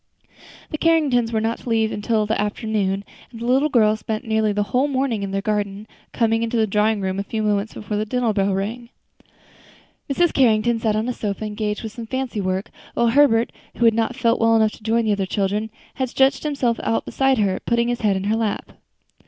[0.71, 4.51] The Carringtons were not to leave until the afternoon, and the little girls spent nearly
[4.51, 7.97] the whole morning in the garden, coming into the drawing room a few moments before
[7.97, 8.89] the dinner bell rang.
[10.11, 10.33] Mrs.
[10.33, 14.15] Carrington sat on a sofa engaged with some fancy work, while Herbert, who had not
[14.15, 17.87] felt well enough to join the other children, had stretched himself out beside her, putting
[17.87, 18.71] his head in her lap.